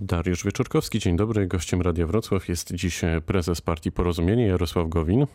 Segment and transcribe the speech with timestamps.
[0.00, 1.46] Dariusz Wieczorkowski, dzień dobry.
[1.46, 5.26] Gościem Radia Wrocław jest dziś prezes partii Porozumienie Jarosław Gowin.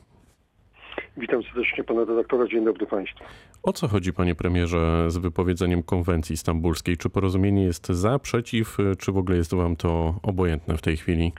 [1.18, 2.48] Witam serdecznie pana redaktora.
[2.48, 3.24] Dzień dobry państwu.
[3.64, 6.98] O co chodzi, panie premierze, z wypowiedzeniem konwencji stambulskiej?
[6.98, 11.32] Czy porozumienie jest za, przeciw, czy w ogóle jest wam to obojętne w tej chwili?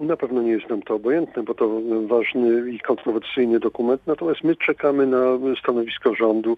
[0.00, 4.02] Na pewno nie jest nam to obojętne, bo to ważny i kontrowersyjny dokument.
[4.06, 6.56] Natomiast my czekamy na stanowisko rządu.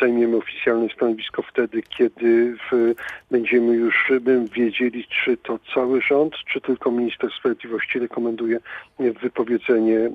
[0.00, 2.56] Zajmiemy oficjalne stanowisko wtedy, kiedy
[3.30, 4.12] będziemy już
[4.54, 8.58] wiedzieli, czy to cały rząd, czy tylko minister sprawiedliwości rekomenduje
[9.22, 10.10] wypowiedzenie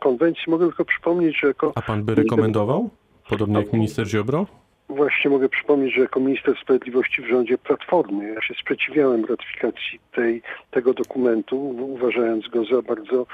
[0.00, 0.44] konwencji.
[0.48, 1.72] Mogę tylko przypomnieć, że jako...
[1.74, 2.90] A pan by rekomendował?
[3.28, 4.46] Podobnie jak minister Ziobro?
[4.96, 10.42] Właśnie mogę przypomnieć, że jako minister sprawiedliwości w rządzie Platformy ja się sprzeciwiałem ratyfikacji tej,
[10.70, 13.26] tego dokumentu, uważając go za bardzo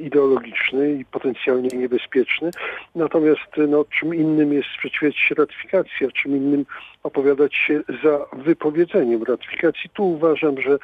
[0.00, 2.50] ideologiczny i potencjalnie niebezpieczny.
[2.94, 6.66] Natomiast no, czym innym jest sprzeciwiać się ratyfikacji, a czym innym
[7.02, 9.90] opowiadać się za wypowiedzeniem ratyfikacji.
[9.94, 10.78] Tu uważam, że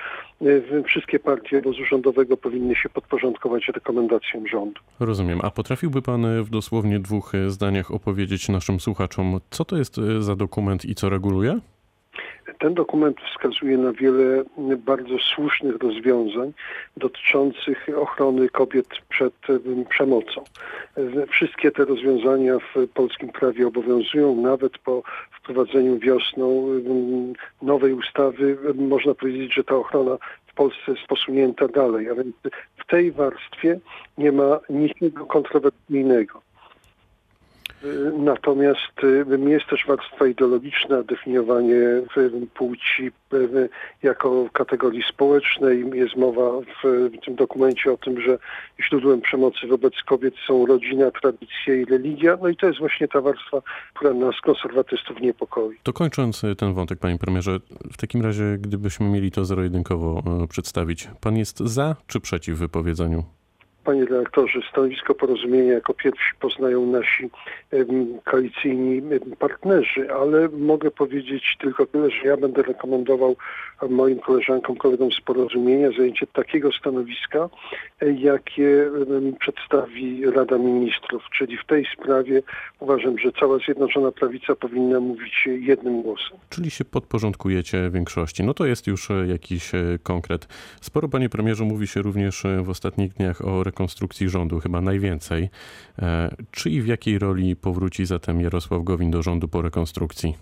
[0.84, 4.80] wszystkie partie obozu rządowego powinny się podporządkować rekomendacjom rządu.
[5.00, 5.40] Rozumiem.
[5.42, 9.85] A potrafiłby pan w dosłownie dwóch zdaniach opowiedzieć naszym słuchaczom, co to jest
[10.18, 11.60] za dokument i co reguluje?
[12.58, 14.44] Ten dokument wskazuje na wiele
[14.78, 16.52] bardzo słusznych rozwiązań
[16.96, 19.34] dotyczących ochrony kobiet przed
[19.88, 20.44] przemocą.
[21.28, 25.02] Wszystkie te rozwiązania w polskim prawie obowiązują, nawet po
[25.38, 26.66] wprowadzeniu wiosną
[27.62, 32.36] nowej ustawy można powiedzieć, że ta ochrona w Polsce jest posunięta dalej, a więc
[32.76, 33.80] w tej warstwie
[34.18, 36.45] nie ma niczego kontrowersyjnego.
[38.18, 38.92] Natomiast
[39.46, 41.80] jest też warstwa ideologiczna, definiowanie
[42.54, 43.10] płci
[44.02, 45.84] jako kategorii społecznej.
[45.94, 48.38] Jest mowa w tym dokumencie o tym, że
[48.80, 52.38] źródłem przemocy wobec kobiet są rodzina, tradycja i religia.
[52.42, 53.62] No i to jest właśnie ta warstwa,
[53.94, 55.76] która nas konserwatystów niepokoi.
[55.82, 57.58] To kończąc ten wątek, panie premierze,
[57.92, 63.24] w takim razie, gdybyśmy mieli to zero-jedynkowo przedstawić, pan jest za czy przeciw wypowiedzeniu?
[63.86, 67.30] Panie redaktorze, stanowisko porozumienia jako pierwsi poznają nasi
[68.24, 69.02] koalicyjni
[69.38, 73.36] partnerzy, ale mogę powiedzieć tylko tyle, że ja będę rekomendował
[73.88, 77.48] moim koleżankom, kolegom z porozumienia zajęcie takiego stanowiska,
[78.16, 78.90] jakie
[79.40, 82.42] przedstawi Rada Ministrów, czyli w tej sprawie
[82.80, 86.38] uważam, że cała Zjednoczona Prawica powinna mówić jednym głosem.
[86.48, 88.44] Czyli się podporządkujecie większości.
[88.44, 89.72] No to jest już jakiś
[90.02, 90.46] konkret.
[90.80, 95.48] Sporo, panie premierze, mówi się również w ostatnich dniach o rekonstrukcji rządu, chyba najwięcej.
[96.50, 100.34] Czy i w jakiej roli powróci zatem Jarosław Gowin do rządu po rekonstrukcji?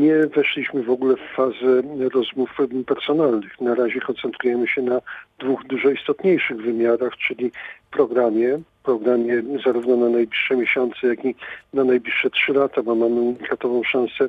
[0.00, 1.82] Nie weszliśmy w ogóle w fazę
[2.14, 2.50] rozmów
[2.86, 3.60] personalnych.
[3.60, 5.00] Na razie koncentrujemy się na
[5.38, 7.50] dwóch dużo istotniejszych wymiarach, czyli
[7.90, 11.34] programie, programie zarówno na najbliższe miesiące, jak i
[11.72, 14.28] na najbliższe trzy lata, bo mamy unikatową szansę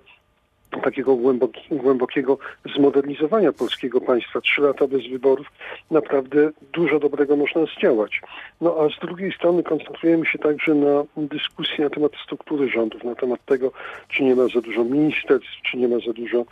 [0.81, 2.37] takiego głęboki, głębokiego
[2.75, 4.41] zmodernizowania polskiego państwa.
[4.41, 5.47] Trzy lata bez wyborów
[5.91, 8.21] naprawdę dużo dobrego można zdziałać.
[8.61, 13.15] No a z drugiej strony koncentrujemy się także na dyskusji na temat struktury rządów, na
[13.15, 13.71] temat tego,
[14.07, 16.45] czy nie ma za dużo ministerstw, czy nie ma za dużo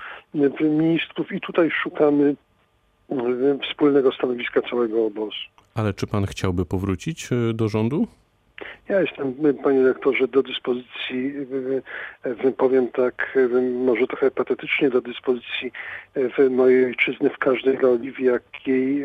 [0.62, 2.36] ministrów i tutaj szukamy
[3.70, 5.38] wspólnego stanowiska całego obozu.
[5.76, 8.08] Ale czy pan chciałby powrócić do rządu?
[8.90, 11.34] Ja jestem, panie rektorze, do dyspozycji,
[12.58, 13.38] powiem tak,
[13.86, 15.72] może trochę patetycznie, do dyspozycji
[16.50, 19.04] mojej ojczyzny w każdej roli, w jakiej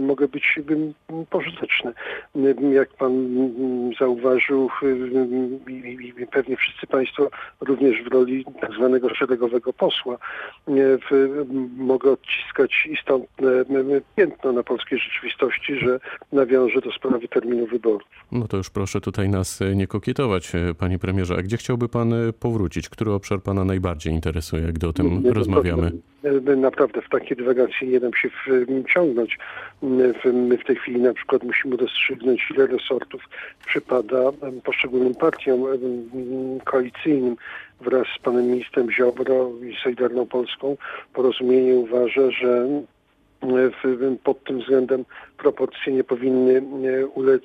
[0.00, 0.60] mogę być
[1.30, 1.92] pożyteczny.
[2.72, 3.12] Jak pan
[3.98, 4.70] zauważył
[5.68, 7.30] i pewnie wszyscy państwo
[7.60, 10.18] również w roli tak zwanego szeregowego posła
[11.76, 13.50] mogę odciskać istotne
[14.16, 16.00] piętno na polskiej rzeczywistości, że
[16.32, 18.02] nawiążę do sprawy terminu wyborów.
[18.32, 21.34] No to już proszę tutaj nas nie kokietować, panie premierze.
[21.38, 22.88] A gdzie chciałby pan powrócić?
[22.88, 25.92] Który obszar pana najbardziej interesuje, gdy o tym nie, rozmawiamy?
[26.56, 28.28] Naprawdę w takie dywagacje nie dam się
[28.88, 29.38] wciągnąć.
[29.82, 33.22] My w tej chwili na przykład musimy rozstrzygnąć, ile resortów
[33.66, 34.30] przypada
[34.64, 35.64] poszczególnym partiom
[36.64, 37.36] koalicyjnym
[37.80, 40.76] wraz z panem ministrem Ziobro i Solidarną Polską.
[41.14, 42.68] Porozumienie uważa, że
[44.24, 45.04] pod tym względem
[45.38, 46.62] proporcje nie powinny
[47.06, 47.42] ulec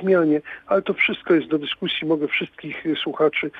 [0.00, 2.08] zmianie, ale to wszystko jest do dyskusji.
[2.08, 3.50] Mogę wszystkich słuchaczy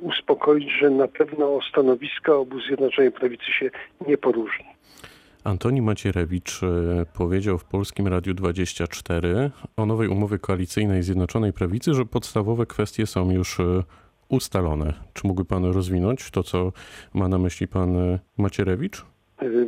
[0.00, 3.70] uspokoić, że na pewno stanowiska obu Zjednoczonej Prawicy się
[4.08, 4.64] nie poróżni.
[5.44, 6.60] Antoni Macierewicz
[7.14, 13.30] powiedział w Polskim Radiu 24 o nowej umowie koalicyjnej Zjednoczonej Prawicy, że podstawowe kwestie są
[13.30, 13.58] już
[14.28, 14.94] ustalone.
[15.12, 16.72] Czy mógłby pan rozwinąć to, co
[17.14, 19.04] ma na myśli pan Macierewicz?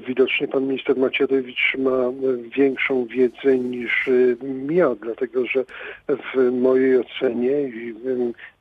[0.07, 2.13] Widocznie pan minister Macierewicz ma
[2.57, 4.11] większą wiedzę niż
[4.71, 5.65] ja, dlatego że
[6.09, 7.95] w mojej ocenie i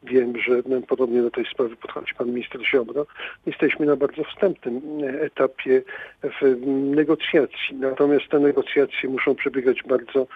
[0.03, 3.05] wiem, że podobnie do tej sprawy podchodzi pan minister Ziobro,
[3.45, 4.81] jesteśmy na bardzo wstępnym
[5.21, 5.81] etapie
[6.95, 7.75] negocjacji.
[7.79, 10.27] Natomiast te negocjacje muszą przebiegać bardzo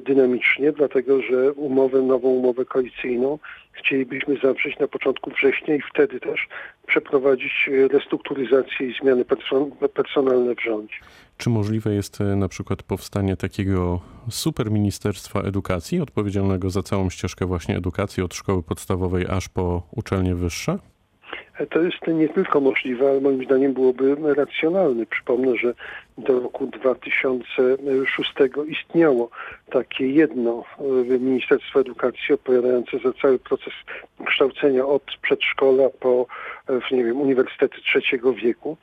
[0.00, 3.38] dynamicznie, dlatego że umowę, nową umowę koalicyjną
[3.84, 6.48] chcielibyśmy zawrzeć na początku września i wtedy też
[6.86, 10.94] przeprowadzić restrukturyzację i zmiany person personalne w rządzie.
[11.36, 14.00] Czy możliwe jest e, na przykład powstanie takiego
[14.30, 20.34] super Ministerstwa Edukacji, odpowiedzialnego za całą ścieżkę właśnie edukacji od szkoły podstawowej aż po uczelnie
[20.34, 20.78] wyższe?
[21.70, 25.06] To jest nie tylko możliwe, ale moim zdaniem byłoby racjonalne.
[25.06, 25.74] Przypomnę, że
[26.18, 28.32] do roku 2006
[28.68, 29.30] istniało
[29.70, 33.72] takie jedno e, Ministerstwo Edukacji odpowiadające za cały proces
[34.26, 36.26] kształcenia od przedszkola po
[36.68, 38.76] e, nie wiem, uniwersytety trzeciego wieku,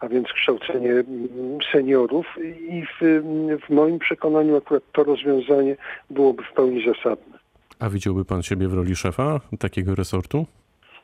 [0.00, 0.92] a więc kształcenie
[1.72, 2.26] seniorów
[2.70, 3.22] i w,
[3.66, 5.76] w moim przekonaniu akurat to rozwiązanie
[6.10, 7.38] byłoby w pełni zasadne.
[7.78, 10.46] A widziałby pan siebie w roli szefa takiego resortu?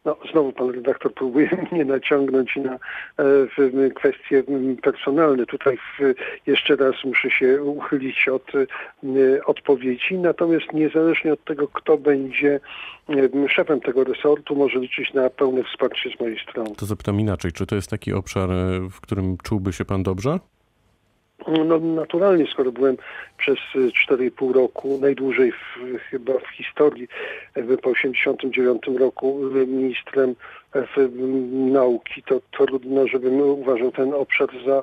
[0.05, 4.45] No, znowu pan redaktor próbuje mnie naciągnąć na e, kwestie
[4.83, 5.47] personalne.
[5.47, 6.15] Tutaj w,
[6.47, 10.19] jeszcze raz muszę się uchylić od e, odpowiedzi.
[10.19, 12.61] Natomiast niezależnie od tego, kto będzie
[13.09, 16.71] e, szefem tego resortu, może liczyć na pełne wsparcie z mojej strony.
[16.77, 17.53] To zapytam inaczej.
[17.53, 18.51] Czy to jest taki obszar,
[18.91, 20.39] w którym czułby się pan dobrze?
[21.49, 22.97] No naturalnie, skoro byłem
[23.39, 23.59] przez
[24.09, 27.09] 4,5 roku, najdłużej w, chyba w historii,
[27.83, 30.35] po 89 roku ministrem
[30.75, 31.09] w
[31.73, 34.83] nauki, to trudno, żebym uważał ten obszar za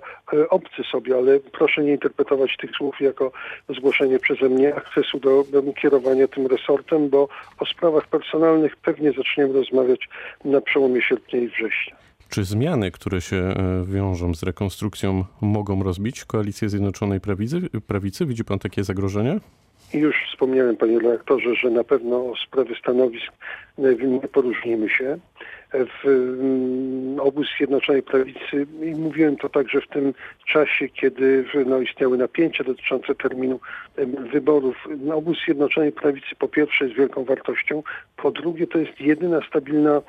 [0.50, 3.32] obcy sobie, ale proszę nie interpretować tych słów jako
[3.70, 5.44] zgłoszenie przeze mnie akcesu do
[5.82, 7.28] kierowania tym resortem, bo
[7.60, 10.10] o sprawach personalnych pewnie zaczniemy rozmawiać
[10.46, 12.11] na przełomie sierpnia i września.
[12.32, 17.62] Czy zmiany, które się e, wiążą z rekonstrukcją, mogą rozbić koalicję Zjednoczonej Prawicy?
[17.88, 18.26] prawicy?
[18.26, 19.40] Widzi pan takie zagrożenia?
[19.94, 23.32] Już wspomniałem, panie redaktorze, że na pewno sprawy stanowisk
[24.08, 25.18] nie poróżnimy się
[25.74, 30.14] w mm, obóz Zjednoczonej Prawicy i mówiłem to także w tym
[30.48, 33.60] czasie, kiedy no, istniały napięcia dotyczące terminu
[34.34, 34.88] wyborów.
[35.00, 37.84] No, obóz Zjednoczonej Prawicy po pierwsze jest wielką wartością,
[38.18, 40.02] po drugie to jest jedyna stabilna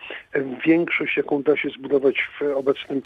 [0.67, 3.03] większość, jaką da się zbudować w obecnym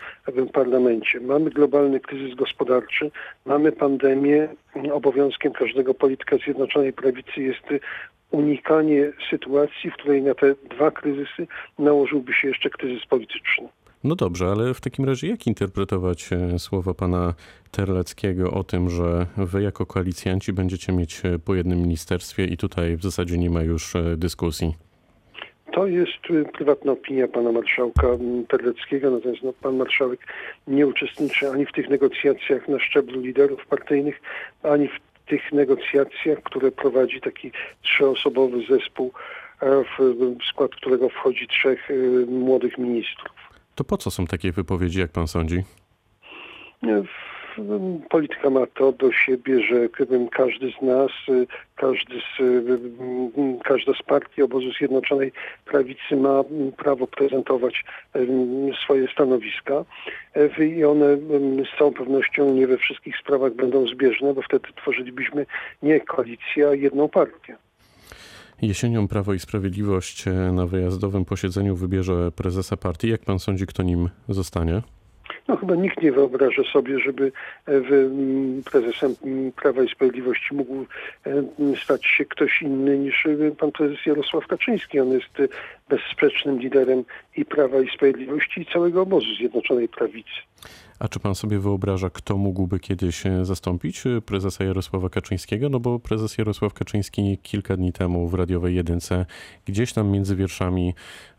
[0.53, 1.21] parlamencie.
[1.21, 3.11] Mamy globalny kryzys gospodarczy,
[3.47, 4.49] mamy pandemię,
[4.93, 7.67] obowiązkiem każdego polityka Zjednoczonej Prawicy jest
[8.31, 11.47] unikanie sytuacji, w której na te dwa kryzysy
[11.79, 13.69] nałożyłby się jeszcze kryzys polityczny.
[14.05, 17.35] No dobrze, ale w takim razie jak interpretować e, słowa pana
[17.71, 22.97] Terleckiego o tym, że wy jako koalicjanci będziecie mieć e, po jednym ministerstwie i tutaj
[22.97, 24.75] w zasadzie nie ma już e, dyskusji?
[25.73, 26.13] To jest
[26.53, 28.07] prywatna opinia pana marszałka
[28.49, 30.21] Terleckiego, natomiast no, pan marszałek
[30.67, 34.21] nie uczestniczy ani w tych negocjacjach na szczeblu liderów partyjnych,
[34.63, 37.53] ani w tych negocjacjach, które prowadzi taki
[37.83, 39.13] trzyosobowy zespół,
[39.63, 40.15] e, w
[40.51, 41.95] skład którego wchodzi trzech e,
[42.27, 43.37] młodych ministrów.
[43.75, 45.63] To po co są takie wypowiedzi, jak pan sądzi?
[48.11, 49.89] Polityka ma to do siebie, że
[50.31, 51.11] każdy z nas,
[51.77, 52.43] każdy z,
[53.65, 55.33] każda z partii obozu Zjednoczonej
[55.65, 56.45] Prawicy ma
[56.77, 57.85] prawo prezentować
[58.85, 59.85] swoje stanowiska
[60.77, 61.17] i one
[61.75, 65.47] z całą pewnością nie we wszystkich sprawach będą zbieżne, bo wtedy tworzylibyśmy
[65.83, 67.57] nie koalicję, a jedną partię.
[68.63, 73.09] Jesienią Prawo i Sprawiedliwość na wyjazdowym posiedzeniu wybierze prezesa partii.
[73.09, 74.83] Jak pan sądzi, kto nim zostanie?
[75.49, 77.33] No chyba nikt nie wyobraża sobie, żeby
[77.69, 77.73] e,
[78.71, 79.15] prezesem
[79.57, 80.87] Prawa i Sprawiedliwości mógł
[81.27, 81.43] e,
[81.85, 85.01] stać się ktoś inny niż e, pan prezes Jarosław Kaczyński.
[85.01, 85.39] On jest
[85.89, 87.05] bezsprzecznym liderem
[87.37, 90.41] i Prawa i Sprawiedliwości i całego obozu Zjednoczonej Prawicy.
[90.99, 95.69] A czy pan sobie wyobraża, kto mógłby kiedyś e, zastąpić e, prezesa Jarosława Kaczyńskiego?
[95.69, 99.27] No bo prezes Jarosław Kaczyński kilka dni temu w radiowej jedynce
[99.67, 100.95] gdzieś tam między wierszami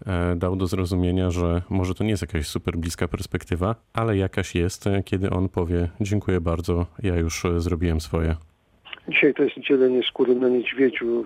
[0.05, 4.55] e, dał do zrozumienia, że może to nie jest jakaś super bliska perspektywa, ale jakaś
[4.55, 8.46] jest, kiedy on powie: Dziękuję bardzo, ja już zrobiłem swoje.
[9.09, 11.23] Dzisiaj to jest dzielenie skóry na niedźwiedziu.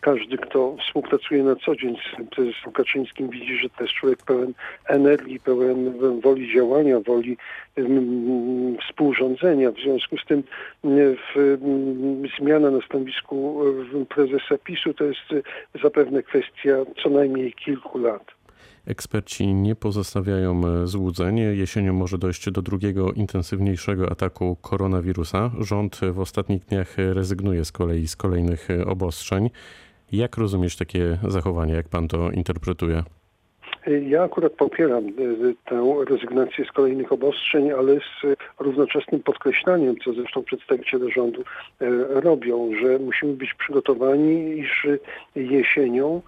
[0.00, 4.52] Każdy, kto współpracuje na co dzień z prezesem Kaczyńskim widzi, że to jest człowiek pełen
[4.88, 7.36] energii, pełen woli działania, woli
[8.80, 9.70] współrządzenia.
[9.72, 10.42] W związku z tym
[12.38, 13.60] zmiana na stanowisku
[14.08, 15.46] prezesa PiSu to jest
[15.82, 18.39] zapewne kwestia co najmniej kilku lat.
[18.86, 21.38] Eksperci nie pozostawiają e, złudzeń.
[21.38, 25.50] Jesienią może dojść do drugiego, intensywniejszego ataku koronawirusa.
[25.58, 29.50] Rząd w ostatnich dniach rezygnuje z kolei z kolejnych obostrzeń.
[30.12, 31.74] Jak rozumieć takie zachowanie?
[31.74, 33.04] Jak pan to interpretuje?
[33.86, 35.10] Ja akurat popieram e,
[35.64, 41.44] tę rezygnację z kolejnych obostrzeń, ale z równoczesnym podkreślaniem, co zresztą przedstawiciele rządu
[42.08, 44.86] robią, że musimy być przygotowani, iż
[45.36, 46.22] jesienią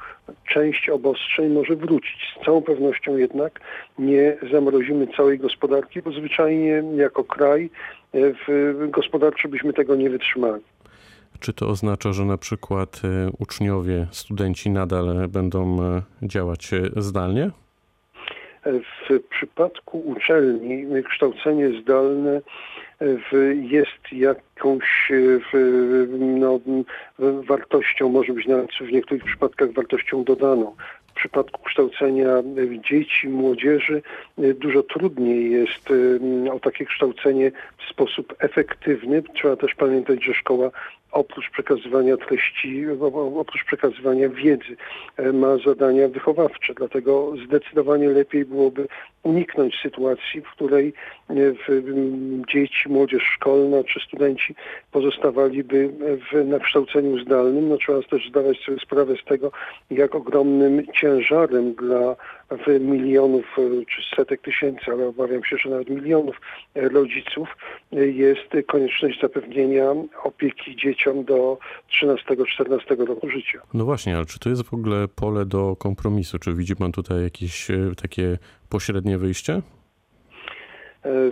[0.48, 2.34] część obostrzeń może wrócić.
[2.40, 3.60] Z całą pewnością jednak
[3.98, 7.70] nie zamrozimy całej gospodarki, bo zwyczajnie jako kraj
[8.14, 10.62] w gospodarczy byśmy tego nie wytrzymali.
[11.42, 17.50] Czy to oznacza, że na przykład e, uczniowie, studenci nadal będą e, działać e, zdalnie?
[19.10, 22.40] W przypadku uczelni kształcenie zdalne
[23.62, 25.12] jest jakąś
[26.18, 26.60] no,
[27.48, 30.76] wartością, może być nawet w niektórych przypadkach wartością dodaną.
[31.12, 32.42] W przypadku kształcenia
[32.90, 34.02] dzieci, młodzieży
[34.38, 35.88] dużo trudniej jest
[36.52, 39.22] o takie kształcenie w sposób efektywny.
[39.34, 40.70] Trzeba też pamiętać, że szkoła
[41.12, 42.84] oprócz przekazywania treści,
[43.36, 44.76] oprócz przekazywania wiedzy,
[45.16, 46.74] e, ma zadania wychowawcze.
[46.74, 48.88] Dlatego zdecydowanie lepiej byłoby
[49.22, 50.92] uniknąć sytuacji, w której
[51.30, 51.34] e,
[52.52, 54.54] dzieci, młodzież szkolna czy studenci
[54.92, 55.90] pozostawaliby
[56.32, 57.68] w, na kształceniu zdalnym.
[57.68, 59.52] No, trzeba też zdawać sobie sprawę z tego,
[59.90, 62.16] jak ogromnym ciężarem dla
[62.80, 66.40] milionów e, czy setek tysięcy, ale obawiam się, że nawet milionów
[66.74, 67.48] rodziców
[67.92, 69.94] jest konieczność zapewnienia
[70.24, 71.58] opieki dzieciom do
[72.04, 73.58] 13-14 roku życia.
[73.74, 76.38] No właśnie, ale czy to jest w ogóle pole do kompromisu?
[76.38, 79.62] Czy widzi pan tutaj jakieś e, takie pośrednie wyjście?
[81.04, 81.30] E,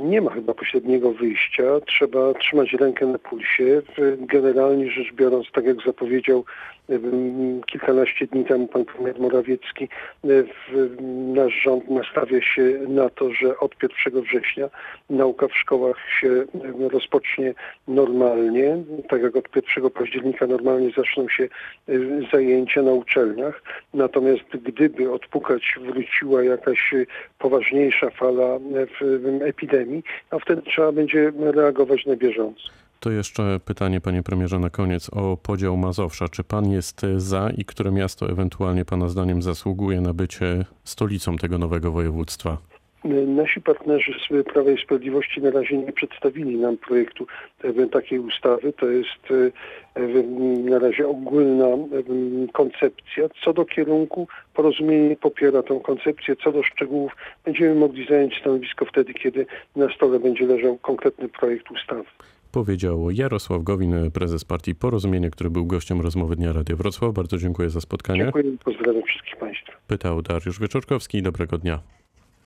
[0.00, 1.64] nie ma chyba pośredniego wyjścia.
[1.86, 3.82] Trzeba trzymać rękę na pulsie.
[4.18, 6.44] Generalnie rzecz biorąc, tak jak zapowiedział
[7.66, 9.88] kilkanaście dni temu pan premier Morawiecki,
[11.34, 13.74] nasz rząd nastawia się na to, że od
[14.06, 14.68] 1 września
[15.10, 16.44] nauka w szkołach się
[16.90, 17.54] rozpocznie
[17.88, 18.76] normalnie.
[19.08, 21.48] Tak jak od 1 października normalnie zaczną się
[22.32, 23.62] zajęcia na uczelniach.
[23.94, 26.94] Natomiast gdyby odpukać wróciła jakaś
[27.38, 28.58] poważniejsza fala
[29.44, 32.62] epidemii, a wtedy trzeba będzie reagować na bieżąco.
[33.00, 36.28] To jeszcze pytanie, panie premierze, na koniec o podział Mazowsza.
[36.28, 41.58] Czy pan jest za i które miasto ewentualnie pana zdaniem zasługuje na bycie stolicą tego
[41.58, 42.58] nowego województwa?
[43.26, 47.26] Nasi partnerzy z Prawa i Sprawiedliwości na razie nie przedstawili nam projektu
[47.92, 48.72] takiej ustawy.
[48.72, 49.52] To jest
[50.72, 51.68] na razie ogólna
[52.52, 53.28] koncepcja.
[53.44, 56.36] Co do kierunku, porozumienie popiera tę koncepcję.
[56.36, 57.12] Co do szczegółów,
[57.44, 62.04] będziemy mogli zająć stanowisko wtedy, kiedy na stole będzie leżał konkretny projekt ustawy
[62.52, 67.14] powiedział Jarosław Gowin, prezes partii Porozumienie, który był gościem rozmowy Dnia Radio Wrocław.
[67.14, 68.22] Bardzo dziękuję za spotkanie.
[68.22, 69.72] Dziękuję, pozdrawiam wszystkich Państwa.
[69.86, 71.22] Pytał Dariusz Wieczorkowski.
[71.22, 72.01] Dobrego dnia.